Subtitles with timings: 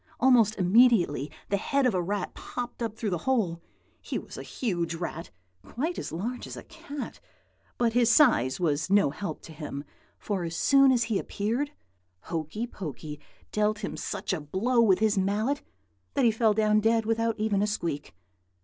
[0.19, 3.61] Almost immediately the head of a rat popped up through the hole.
[4.01, 5.29] He was a huge rat,
[5.63, 7.19] quite as large as a cat;
[7.77, 9.83] but his size was no help to him,
[10.17, 11.69] for as soon as he appeared,
[12.21, 13.19] Hokey Pokey
[13.51, 15.61] dealt him such a blow with his mallet
[16.15, 18.15] that he fell down dead without even a squeak.